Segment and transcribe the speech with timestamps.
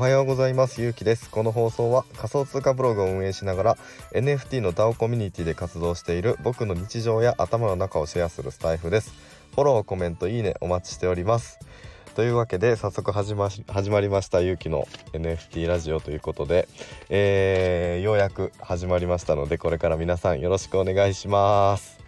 [0.00, 0.80] おはようございます。
[0.80, 1.28] ゆうきです。
[1.28, 3.78] この放送は仮想通貨ブログを運営しながら
[4.14, 9.12] NFT の DAO コミュニティで活動している僕の日常や頭の中をシェアするスタイフです。
[9.54, 11.58] フォローコメントいいねお待ちしております。
[12.14, 16.66] というわけで早速始ま始まりましたゆうきの NFT ラジオということで、
[17.10, 21.99] えー、ようやく始まりましたのでこれから皆さんよろしくお願いします。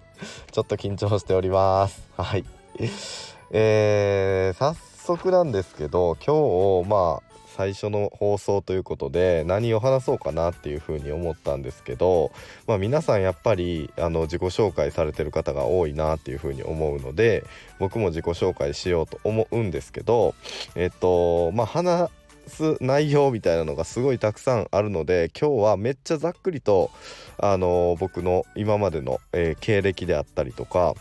[0.51, 2.03] ちょっと緊張しております。
[2.17, 2.45] はい。
[3.51, 12.33] えー、早速なんですけど今日まあ最初の放送ということで何を話そうかなっていうふうに思ったんですけど、
[12.67, 17.45] まあ、皆さんやっぱりあの自己紹介されてる方が多いなっていうふうに思うので
[17.79, 20.35] 僕も自己紹介しようと思うんですけど
[20.75, 22.11] えっとまあ話
[22.47, 26.91] す内容みたいなのがすごいたくさんあるので今日はめっちゃざっくりと
[27.39, 30.95] あの僕の今までの、えー、経歴であったりとか、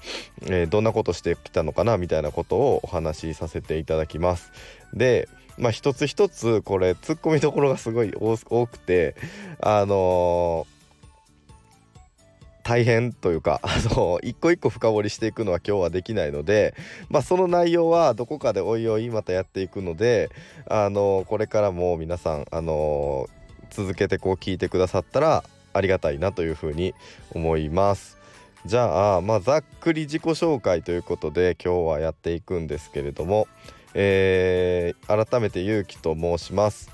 [0.43, 4.51] えー、どんなことしてきたのかなみたいなことをお話しさせていただきます。
[4.93, 9.15] でまあ一つ一つこれツッコミどころがすごい多くて
[9.59, 10.80] あのー
[12.71, 16.73] 大変というか あの一個一個深掘りしていくのは今日はできないので、
[17.09, 20.29] まあ、その内容はどこかでおいおいまたやっていくので
[20.69, 23.27] あのこれからも皆さんあの
[23.71, 26.95] 続けてこう聞いてくださったらありがたいなというふうに
[27.33, 28.17] 思います。
[28.65, 33.49] じゃあ、まあ、ざっくり自己紹介ということで今日はやっていくんですけれども、
[33.95, 36.89] えー、改めてゆうきと申します。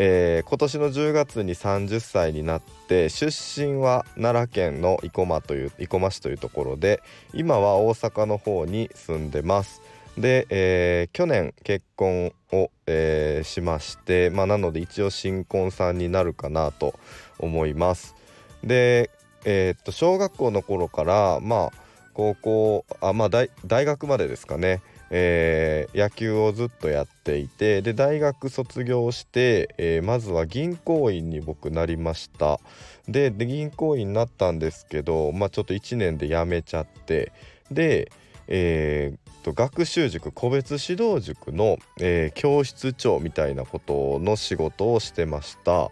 [0.00, 7.02] えー、今年の10月に30歳になって出身は奈良県の生駒という生駒市というところで
[7.34, 9.82] 今は大阪の方に住んでます。
[10.16, 16.94] で、えー、去年結婚を、えー、しまして、まあ、なので一応新婚さんになるかなと
[17.40, 18.14] 思います。
[18.62, 19.10] で、
[19.44, 21.72] えー、っと小学校の頃からまあ
[22.14, 23.50] 高校あまあ大
[23.84, 32.60] 学までですかねえー、野球をずっとやっていてで大学卒業して、えー、まずは銀行員に僕なりました。
[33.08, 37.32] で銀行員になったんですけど、まあ、ちょっと1年で辞めちゃって
[37.70, 38.12] で、
[38.48, 45.90] えー、と学習塾個別指導塾の、えー、教室長みたいなことの仕事をしてました。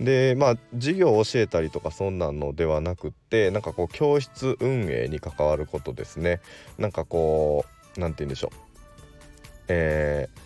[0.00, 6.40] でまあ授業を教えたりとかそんなのではなくってなんかこう教室運営に関わることですね。
[6.78, 8.50] なんかこう何て言うんでしょう
[9.68, 10.44] えー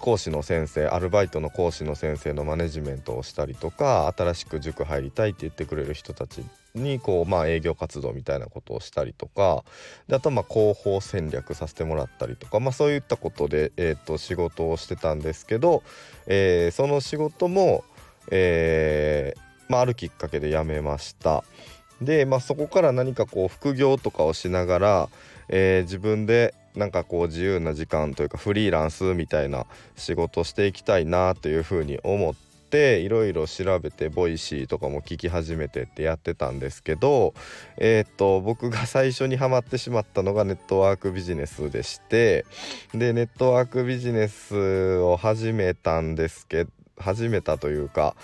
[0.00, 9.64] 講師の先生アルバイトの講師の先生のマネジメントをしたりとか新しく塾入りたいって言ってくれる人たちにこうまあ営業活動みたいなことをしたりとか
[10.06, 15.82] であとまあ広報戦略させてもらったりとかまあそういったことで、えー、と仕事をしてたんですけど、
[16.26, 17.82] えー、その仕事も、
[18.30, 21.42] えーまあ、あるきっかけで辞めました。
[22.00, 25.08] で、まあ、そこから何かこう副業とかをしながら、
[25.48, 29.66] えー、自分でなんかこう自由な時間というかフリーランスみたいな
[29.96, 37.32] 仕事していきたいなというふうに思っていろいろ調べて Voicy とかも聞き始めてってやってたんですけど
[37.78, 42.44] えー、っと僕が最初にハマってしまったのがネットワークビジネスでして
[42.92, 48.16] でネットワークビジネスを始めたんですけど始めたというか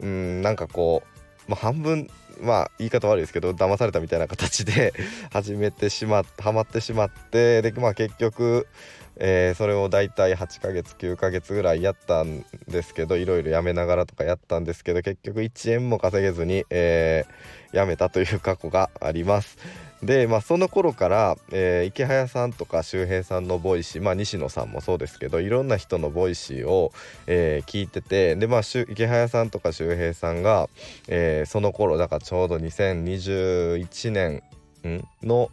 [0.00, 1.19] うんなんかこう、
[1.50, 2.08] まあ、半分
[2.40, 4.94] まあ言い方悪いですけど騙されたみたいな形で
[5.32, 8.68] 始めてしまってハマってしまってでまあ結局、
[9.16, 19.58] えー、それを大体8ヶ月9ヶ月ぐらいやったんですけどいろいろやめながらとかやったんですけど結局1円も稼げずに、えー、やめたという過去があります。
[20.02, 26.92] で、まあ、その頃から、えー、イケハヤさんとか周平さんの Voicy、まあ、西野さんもそうですけどいろんな人の Voicy を、
[27.26, 30.68] えー、聞いててで、まあ、イケハヤさんとか周平さんが、
[31.08, 34.42] えー、その頃だからちょうど2021年
[35.22, 35.50] の、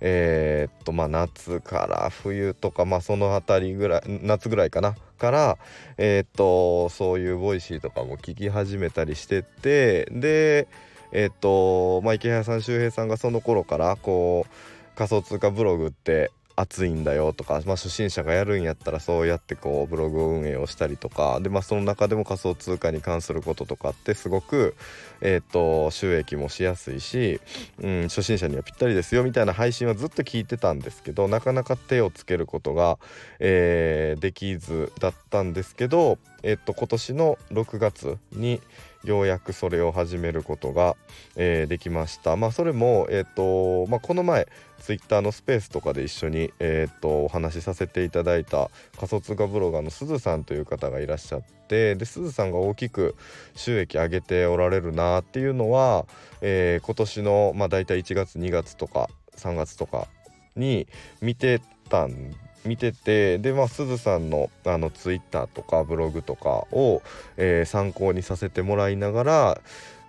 [0.00, 5.58] えー、っとまあ夏から冬とかまあその辺りぐらい夏ぐらいかなから
[5.96, 10.68] えー、っとそういう Voicy とかも聞き始めたりしててで
[11.12, 24.74] えっ、とまあイケハヤさん周平さんがその頃からこう仮想通貨ブログって熱いんだよとか、まあ、初心者がやるんやったらそうやってこうブログ運営をしたりとかで、まあ、その中でも仮想通貨に関することとかってすごく、
[25.20, 27.40] えーと、収益もしやすいし、
[27.80, 32.98] うん、初心者にはぴったりですよみたいな配信はずっと聞いてたんですけどなかなか手をつけることが、
[33.38, 38.60] えー、できずだったんですけど、えーと今年の6月に、
[39.04, 40.96] ようやくそれを始めることが、
[41.36, 42.36] えー、できました。
[42.36, 44.48] まあ、それも、えーとまあ、この前
[44.80, 53.14] ツイッターのスペースとかで一緒に、えーと、お話しさせていただいた仮想通貨ブロガーのすずさんという方がいらっしゃってすずさんが大きく
[53.54, 56.06] 収益上げておられるなっていうのは、
[56.40, 60.08] えー、今年の、まあ、大体1月2月とか3月とか
[60.56, 60.88] に
[61.20, 67.02] 見てたん見ててでまあすずさんのあのツイッターとかブログとかを、
[67.36, 69.60] えー、参考にさせてもらいながら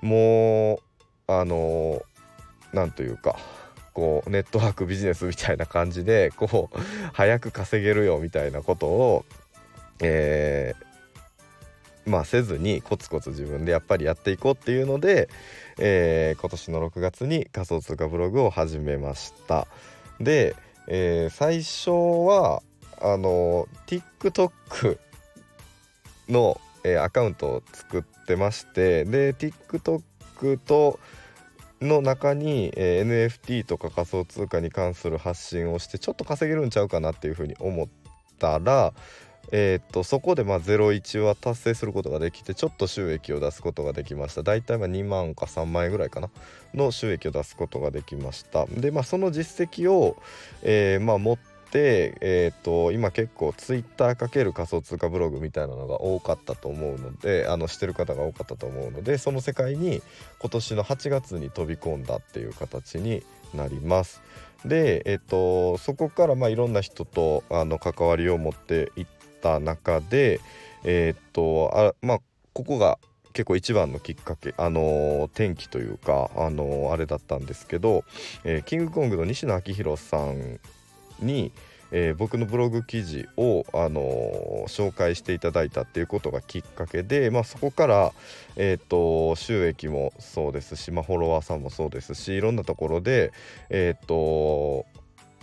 [0.01, 0.79] もう
[1.31, 2.01] あの
[2.73, 3.37] 何というか
[3.93, 6.77] こうネットワークビジネスみたいな感じでこう
[7.13, 9.25] 早く稼げるよみたいなことを、
[10.01, 15.29] えー、まあせずにコツコツ自分でやっぱりやっていこうっていうので、
[15.77, 19.67] えー、今年の6月に仮想通貨ブログを始めました。
[20.19, 20.55] で、
[20.89, 21.91] えー、最初
[22.27, 22.61] は
[23.01, 24.97] あの TikTok
[26.27, 30.99] の、えー、アカウントを作ってましてで TikTok と
[31.79, 37.87] の中に、えー、NFT とか仮想通貨に関する発信をしてちょっと稼げるんちゃうかなっていうふうに思っ
[38.37, 38.93] たら、
[39.51, 44.43] えー、そこでまあ01は達成することができてちょっと収益を出すことができました。
[44.43, 46.29] 大体まあ2万か3万円ぐらいかな。
[46.73, 48.65] の収益を出すことができました。
[48.67, 50.17] でまあその実績を、
[50.61, 51.37] えー、まあ持っ
[51.71, 60.01] て、えー、今結構ツイッターかける仮想通貨ブログみたいなのが多かったと思うのであのしてる方が多かったと思うのでその世界に
[60.39, 63.23] 今年の8月に飛び込んだっていう形に
[63.53, 64.21] なります。
[64.65, 70.39] で、えー、そこからまあいろんな人とあの関わりを持っていってた中で
[70.83, 72.19] えっ、とあまあ
[72.53, 72.97] ここが
[73.33, 78.03] 結構一番のきっかけあのー、転機というかあのー、あれだったんですけど、
[78.43, 80.59] えー、キングコングの西野昭弘さん
[81.21, 81.51] に、
[81.91, 84.01] え、僕のブログ記事を、あの、
[84.67, 88.13] 紹介していただいたっていうことがきっかけで、まあ、そこから、
[88.55, 93.31] えーと、収益もそうですし、まあ、フォロワーさんもそうですしいろんなところで、
[93.69, 94.85] えーと、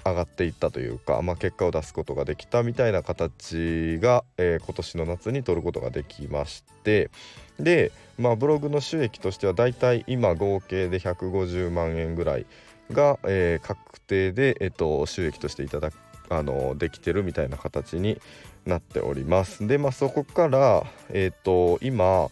[0.06, 7.10] 上がっていったというか、まあ、結果を出すことができたみたいな形が、えー、今年の夏に取ることができまして
[7.58, 12.46] で、まあ、ブログの収益としてはだいたい今合計で150万円ぐらい
[12.92, 15.94] が、えー、確定で、えーと、収益としていただく
[16.28, 18.20] あのできてるみたいな形に
[18.64, 19.64] なっております。
[19.66, 22.28] でまあそこから、えーと、今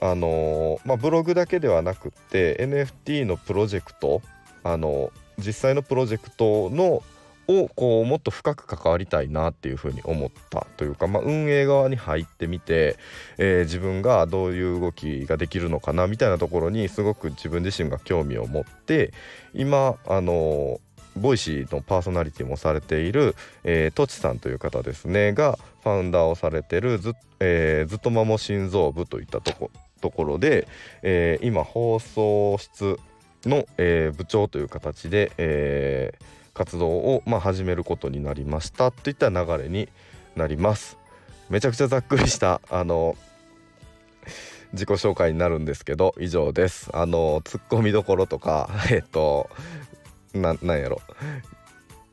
[0.00, 4.22] あのまあ、ブログだけではなくて NFT のプロジェクト
[4.62, 7.02] あの実際のプロジェクトの
[7.48, 12.98] をこうもっと深く関わりたいなっていうふうに思ったというか、まあ、運営側に入ってみて、
[13.38, 19.14] えー、自分がどういう動きができるのかなみたいなところにすごく自分自身が興味を持って
[19.54, 20.78] 今あの
[21.16, 29.70] Voicy のパーソナリティもされている、えー、とちさんという方ですねがファウンダーをされてるず,、えー、ずっとまも新聞部といったとこ
[30.00, 30.68] ところで、
[31.02, 32.98] えー、今放送室
[33.44, 36.24] の、えー、部長という形で、えー、
[36.56, 39.88] 活動を、まあ、始めることになりましたといった流れに
[40.36, 40.98] なります。
[41.48, 43.16] めちゃくちゃざっくりしたあの
[44.72, 46.90] 自己紹介になるんですけど以上です。
[46.92, 49.48] あのツッコミどころとかえっと
[50.34, 51.00] なんやろ。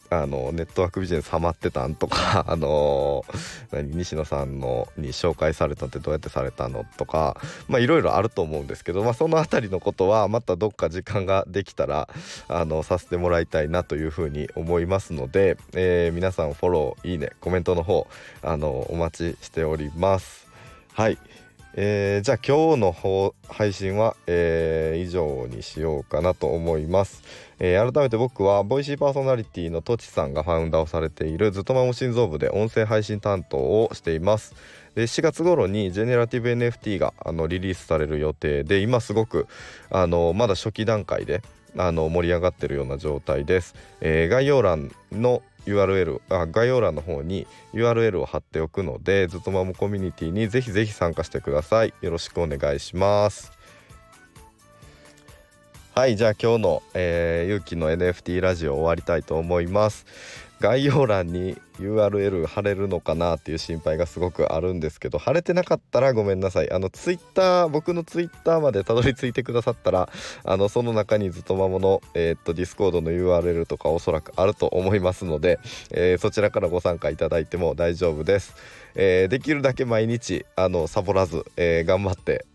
[0.09, 3.25] あのネットワークビジネスハマってたんとか あの
[3.71, 12.09] 何西野さんのに紹介されたってどうやってされたのとかまあいろいろあると思うんですけど、まあ、その辺りのことはまたどっか時間ができたら
[12.47, 18.07] あのさせてもらいたいなというふうに思いますので、えー、皆さんフォローいいねコメントの方
[18.41, 20.45] あのお待ちしております。
[20.93, 21.17] はい
[21.77, 27.21] えー、じゃあ今日の方配信は、えー、以上にしようかなと思います、
[27.59, 34.55] えー、改めて僕はボイシーパーソナリティのとちさんがファウンダーをされているずっとまも心臓部で音声配信担当をしています。
[34.95, 39.45] で4月頃にジェネラティブ NFT があのリリースされる予定で今すごく
[39.89, 41.41] あのまだ初期段階で
[41.75, 51.93] あの盛り上がってるような状態です、え概要欄の URL あ概要欄の方に URL を貼っておくのでずっとまもコミュニティにぜひぜひ参加してください。
[52.01, 53.51] よろしくお願いします。
[55.95, 60.05] はいじゃあ今日の、えー、ゆうきの NFT ラジオ終わりたいと思います。
[60.65, 66.71] 概要欄に URL 貼れるのかなっていう心配がすごくあるんですけど貼れてなかったらごめんなさい。
[66.71, 70.09] あのツイッター僕のツイッターまでたどり着いてくださったら
[70.43, 75.59] あのその中にずっとまものえー、っとディスコードの URL とかおそらくあると思いますので、
[75.91, 78.55] えー、そちらからご参加いただいても大丈夫です。
[78.95, 82.45] えー、できるだけ毎日あのサボらず、えー、頑張って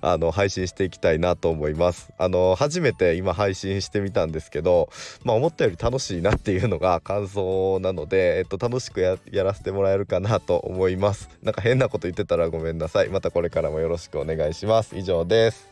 [0.00, 2.12] あの配信していきたいなと思います。
[2.18, 4.88] あの初めて今配信してみたんですけど
[5.24, 11.28] まあ思ったより楽しいなっていうのが 感想なので、えっと、楽しくやらせてもらえるかなと思います。
[11.42, 13.08] なんか変なこと言ってたらごめんなさい。
[13.08, 14.96] またこれからもよろしくお願いします。
[14.96, 15.68] 以上です。